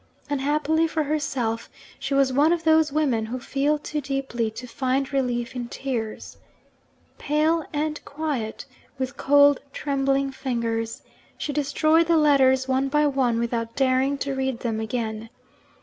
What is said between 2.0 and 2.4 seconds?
was